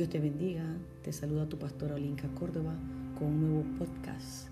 [0.00, 0.64] Dios te bendiga.
[1.02, 2.72] Te saluda tu pastora Olinka Córdoba
[3.18, 4.48] con un nuevo podcast.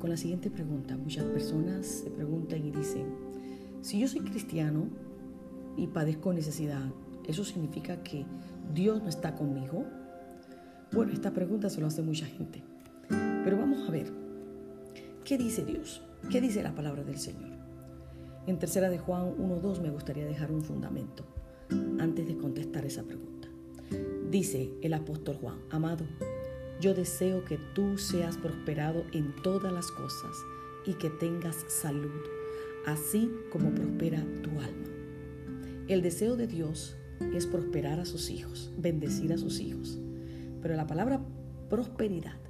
[0.00, 0.96] Con la siguiente pregunta.
[0.96, 3.06] Muchas personas se preguntan y dicen,
[3.80, 4.88] si yo soy cristiano
[5.76, 6.82] y padezco necesidad,
[7.28, 8.26] ¿eso significa que
[8.74, 9.84] Dios no está conmigo?
[10.90, 12.64] Bueno, esta pregunta se lo hace mucha gente.
[13.44, 14.12] Pero vamos a ver,
[15.22, 16.02] ¿qué dice Dios?
[16.28, 17.52] ¿Qué dice la palabra del Señor?
[18.48, 21.24] En tercera de Juan 1.2 me gustaría dejar un fundamento
[22.00, 23.46] antes de contestar esa pregunta.
[24.30, 26.04] Dice el apóstol Juan, amado,
[26.80, 30.36] yo deseo que tú seas prosperado en todas las cosas
[30.84, 32.10] y que tengas salud,
[32.86, 34.88] así como prospera tu alma.
[35.86, 36.96] El deseo de Dios
[37.34, 39.98] es prosperar a sus hijos, bendecir a sus hijos.
[40.60, 41.24] Pero la palabra
[41.70, 42.40] prosperidad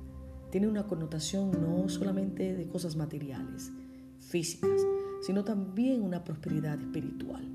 [0.50, 3.70] tiene una connotación no solamente de cosas materiales,
[4.18, 4.80] físicas,
[5.20, 7.46] sino también una prosperidad espiritual,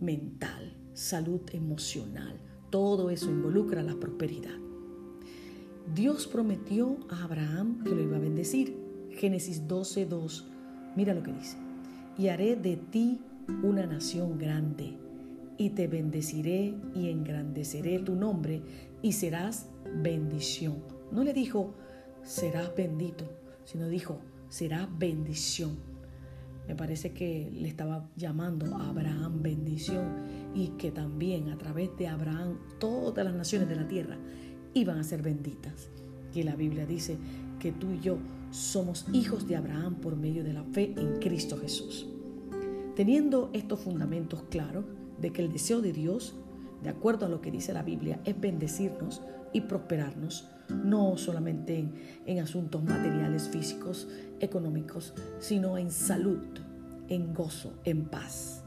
[0.00, 2.40] mental, salud emocional.
[2.70, 4.58] Todo eso involucra la prosperidad.
[5.94, 8.76] Dios prometió a Abraham que lo iba a bendecir.
[9.10, 10.44] Génesis 12:2.
[10.96, 11.56] Mira lo que dice.
[12.16, 13.20] Y haré de ti
[13.62, 14.96] una nación grande,
[15.58, 18.62] y te bendeciré y engrandeceré tu nombre,
[19.02, 19.68] y serás
[20.02, 20.76] bendición.
[21.10, 21.74] No le dijo,
[22.22, 23.24] serás bendito,
[23.64, 25.76] sino dijo, será bendición.
[26.68, 30.04] Me parece que le estaba llamando a Abraham bendición
[30.54, 34.18] y que también a través de Abraham todas las naciones de la tierra
[34.74, 35.90] iban a ser benditas.
[36.34, 37.18] Y la Biblia dice
[37.58, 38.18] que tú y yo
[38.50, 42.06] somos hijos de Abraham por medio de la fe en Cristo Jesús.
[42.96, 44.84] Teniendo estos fundamentos claros
[45.20, 46.34] de que el deseo de Dios,
[46.82, 51.88] de acuerdo a lo que dice la Biblia, es bendecirnos y prosperarnos, no solamente
[52.26, 54.08] en, asuntos materiales, físicos,
[54.40, 56.38] económicos, sino en salud,
[57.08, 58.64] en gozo, en paz.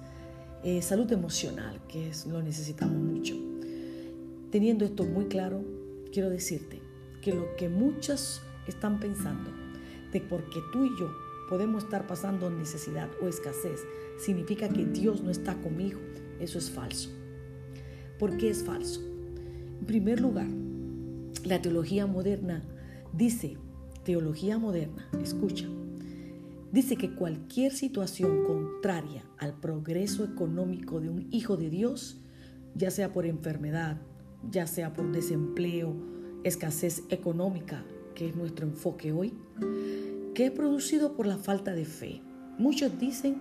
[0.64, 3.36] Eh, salud emocional, que es, lo necesitamos mucho.
[4.50, 5.62] Teniendo esto muy claro,
[6.14, 6.80] quiero decirte
[7.22, 9.52] que lo que muchas están pensando
[10.14, 11.12] de porque tú y yo
[11.50, 13.82] podemos estar pasando necesidad o escasez,
[14.18, 16.00] significa que Dios no está conmigo,
[16.40, 17.10] eso es falso.
[18.18, 19.02] ¿Por qué es falso?
[19.82, 20.48] En primer lugar,
[21.44, 22.64] la teología moderna
[23.12, 23.58] dice,
[24.06, 25.68] teología moderna, escucha,
[26.74, 32.18] dice que cualquier situación contraria al progreso económico de un hijo de Dios,
[32.74, 34.02] ya sea por enfermedad,
[34.50, 35.94] ya sea por desempleo,
[36.44, 37.86] escasez económica,
[38.16, 39.36] que es nuestro enfoque hoy,
[40.34, 42.22] que es producido por la falta de fe.
[42.58, 43.36] Muchos dicen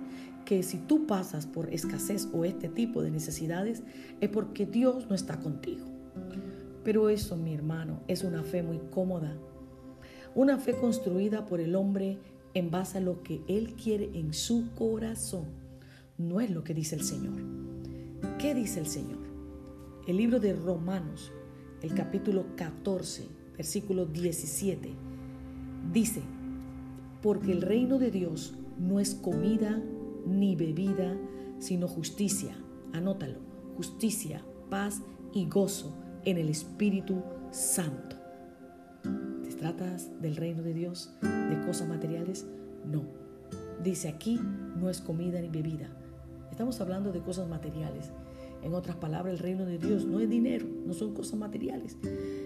[0.45, 3.83] que si tú pasas por escasez o este tipo de necesidades
[4.21, 5.87] es porque Dios no está contigo.
[6.85, 9.35] Pero eso, mi hermano, es una fe muy cómoda.
[10.35, 12.19] Una fe construida por el hombre
[12.55, 15.47] en base a lo que él quiere en su corazón.
[16.19, 17.41] No es lo que dice el Señor.
[18.39, 19.21] ¿Qué dice el Señor?
[20.07, 21.31] El libro de Romanos,
[21.81, 23.27] el capítulo 14,
[23.57, 24.91] versículo 17,
[25.93, 26.23] dice,
[27.23, 29.81] porque el reino de Dios no es comida
[30.27, 31.17] ni bebida,
[31.59, 32.57] sino justicia.
[32.93, 33.39] Anótalo,
[33.77, 35.03] justicia, paz
[35.33, 38.22] y gozo en el Espíritu Santo.
[39.63, 42.45] ¿Te tratas del reino de Dios, de cosas materiales?
[42.85, 43.05] No.
[43.81, 44.41] Dice aquí,
[44.77, 45.89] no es comida ni bebida.
[46.51, 48.11] Estamos hablando de cosas materiales.
[48.65, 51.97] En otras palabras, el reino de Dios no es dinero, no son cosas materiales.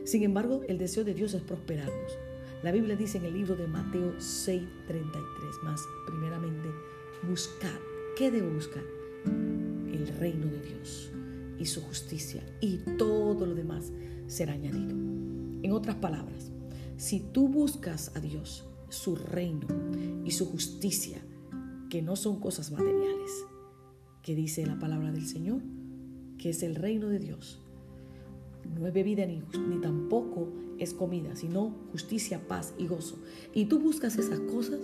[0.04, 2.18] Sin embargo, el deseo de Dios es prosperarnos.
[2.62, 6.68] La Biblia dice en el libro de Mateo 6:33, más primeramente,
[7.26, 7.80] buscad.
[8.18, 8.84] ¿Qué debo buscar?
[9.24, 11.10] El reino de Dios
[11.58, 13.90] y su justicia y todo lo demás
[14.26, 14.94] será añadido.
[15.62, 16.52] En otras palabras,
[16.96, 19.66] si tú buscas a Dios, su reino
[20.24, 21.20] y su justicia,
[21.90, 23.30] que no son cosas materiales,
[24.22, 25.62] que dice la palabra del Señor,
[26.38, 27.60] que es el reino de Dios,
[28.78, 29.40] no es bebida ni,
[29.80, 33.18] tampoco es comida, sino justicia, paz y gozo.
[33.54, 34.80] Y tú buscas esas cosas,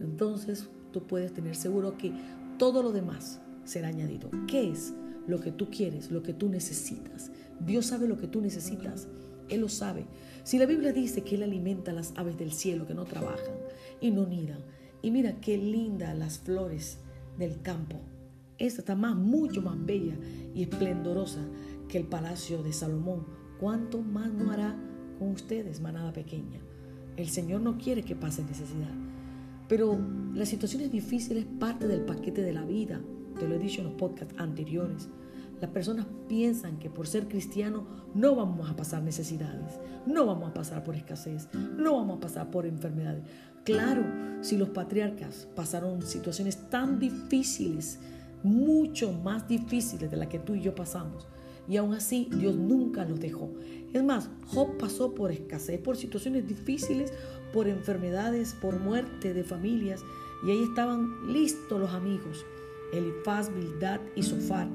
[0.00, 2.12] entonces tú puedes tener seguro que
[2.58, 4.30] todo lo demás será añadido.
[4.46, 4.94] ¿Qué es?
[5.28, 7.30] lo que tú quieres, lo que tú necesitas.
[7.60, 9.06] Dios sabe lo que tú necesitas.
[9.48, 10.06] Él lo sabe.
[10.44, 13.54] Si la Biblia dice que Él alimenta a las aves del cielo que no trabajan
[14.00, 14.60] y no nidan,
[15.02, 16.98] y mira qué linda las flores
[17.38, 18.00] del campo.
[18.58, 20.16] Esta está más, mucho más bella
[20.54, 21.46] y esplendorosa
[21.88, 23.26] que el palacio de Salomón.
[23.60, 24.76] ¿Cuánto más no hará
[25.18, 26.60] con ustedes, manada pequeña?
[27.16, 28.94] El Señor no quiere que pase necesidad.
[29.68, 29.98] Pero
[30.34, 33.00] las situaciones difíciles parte del paquete de la vida.
[33.38, 35.08] Te lo he dicho en los podcasts anteriores.
[35.60, 40.54] Las personas piensan que por ser cristiano no vamos a pasar necesidades, no vamos a
[40.54, 43.24] pasar por escasez, no vamos a pasar por enfermedades.
[43.64, 44.04] Claro,
[44.40, 47.98] si los patriarcas pasaron situaciones tan difíciles,
[48.42, 51.26] mucho más difíciles de las que tú y yo pasamos,
[51.68, 53.50] y aún así Dios nunca los dejó.
[53.92, 57.12] Es más, Job pasó por escasez, por situaciones difíciles,
[57.52, 60.02] por enfermedades, por muerte de familias.
[60.46, 62.46] Y ahí estaban listos los amigos,
[62.92, 64.68] Elifaz, Bildad y Sofar,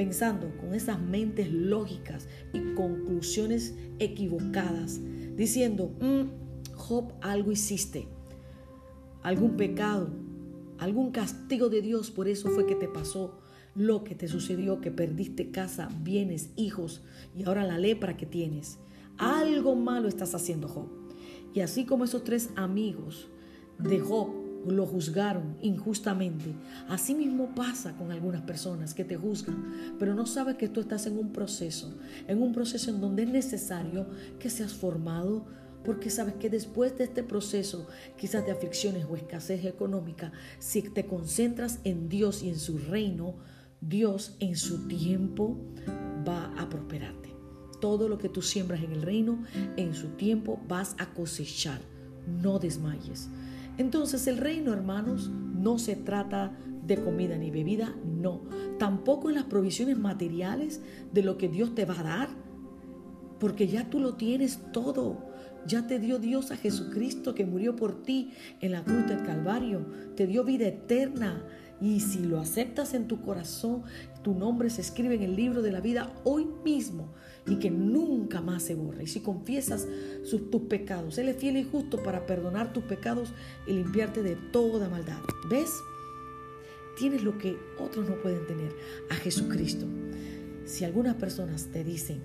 [0.00, 4.98] pensando con esas mentes lógicas y conclusiones equivocadas,
[5.36, 8.08] diciendo, mm, Job, algo hiciste,
[9.22, 10.08] algún pecado,
[10.78, 13.42] algún castigo de Dios, por eso fue que te pasó
[13.74, 17.02] lo que te sucedió, que perdiste casa, bienes, hijos
[17.36, 18.78] y ahora la lepra que tienes.
[19.18, 20.88] Algo malo estás haciendo, Job.
[21.52, 23.28] Y así como esos tres amigos
[23.78, 24.30] de Job
[24.66, 26.54] lo juzgaron injustamente,
[26.88, 31.06] así mismo pasa con algunas personas que te juzgan, pero no sabes que tú estás
[31.06, 31.98] en un proceso,
[32.28, 34.06] en un proceso en donde es necesario
[34.38, 35.46] que seas formado,
[35.84, 37.86] porque sabes que después de este proceso,
[38.16, 43.36] quizás de aflicciones o escasez económica, si te concentras en Dios y en su reino,
[43.80, 45.58] Dios en su tiempo
[46.28, 47.34] va a prosperarte.
[47.80, 49.42] Todo lo que tú siembras en el reino,
[49.78, 51.80] en su tiempo vas a cosechar.
[52.42, 53.28] No desmayes.
[53.78, 56.52] Entonces el reino, hermanos, no se trata
[56.86, 58.42] de comida ni bebida, no.
[58.78, 60.80] Tampoco en las provisiones materiales
[61.12, 62.28] de lo que Dios te va a dar,
[63.38, 65.29] porque ya tú lo tienes todo.
[65.66, 69.86] Ya te dio Dios a Jesucristo que murió por ti en la cruz del Calvario.
[70.16, 71.44] Te dio vida eterna.
[71.80, 73.84] Y si lo aceptas en tu corazón,
[74.22, 77.08] tu nombre se escribe en el libro de la vida hoy mismo
[77.46, 79.04] y que nunca más se borre.
[79.04, 79.86] Y si confiesas
[80.28, 83.32] tus pecados, Él es fiel y justo para perdonar tus pecados
[83.66, 85.20] y limpiarte de toda maldad.
[85.48, 85.70] ¿Ves?
[86.98, 88.74] Tienes lo que otros no pueden tener,
[89.08, 89.86] a Jesucristo.
[90.66, 92.20] Si algunas personas te dicen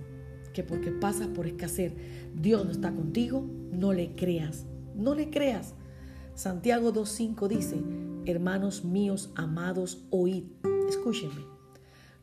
[0.56, 1.94] que porque pasas por escasez,
[2.34, 4.66] Dios no está contigo, no le creas,
[4.96, 5.75] no le creas.
[6.34, 7.84] Santiago 2.5 dice,
[8.25, 10.46] hermanos míos amados, oíd,
[10.88, 11.44] escúchenme,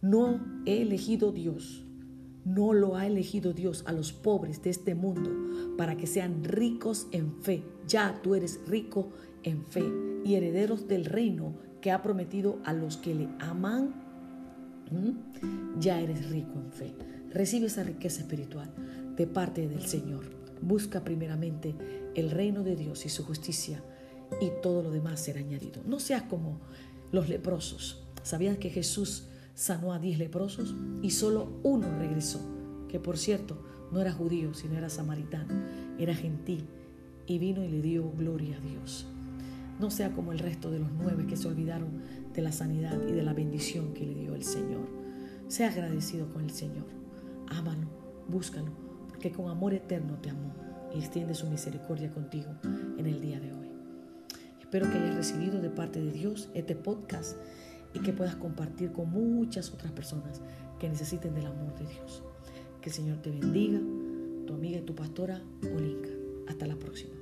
[0.00, 1.84] no he elegido Dios,
[2.46, 5.30] no lo ha elegido Dios a los pobres de este mundo
[5.76, 7.62] para que sean ricos en fe.
[7.86, 9.10] Ya tú eres rico
[9.42, 9.84] en fe
[10.24, 13.94] y herederos del reino que ha prometido a los que le aman.
[14.90, 15.78] ¿Mm?
[15.80, 16.94] Ya eres rico en fe.
[17.32, 18.70] Recibe esa riqueza espiritual
[19.16, 20.24] de parte del Señor.
[20.60, 21.74] Busca primeramente
[22.14, 23.82] el reino de Dios y su justicia
[24.40, 25.82] y todo lo demás será añadido.
[25.86, 26.60] No seas como
[27.10, 28.02] los leprosos.
[28.22, 32.40] ¿Sabías que Jesús sanó a diez leprosos y solo uno regresó?
[32.88, 35.54] Que por cierto, no era judío, sino era samaritano,
[35.98, 36.66] era gentil
[37.26, 39.06] y vino y le dio gloria a Dios.
[39.80, 42.02] No sea como el resto de los nueve que se olvidaron
[42.34, 44.86] de la sanidad y de la bendición que le dio el Señor.
[45.48, 47.01] Sea agradecido con el Señor.
[47.52, 47.86] Ámalo,
[48.28, 48.72] búscalo,
[49.08, 50.54] porque con amor eterno te amó
[50.94, 52.50] y extiende su misericordia contigo
[52.96, 53.70] en el día de hoy.
[54.58, 57.36] Espero que hayas recibido de parte de Dios este podcast
[57.92, 60.40] y que puedas compartir con muchas otras personas
[60.78, 62.22] que necesiten del amor de Dios.
[62.80, 63.80] Que el Señor te bendiga,
[64.46, 65.42] tu amiga y tu pastora
[65.74, 66.08] Olinka.
[66.48, 67.12] Hasta la próxima.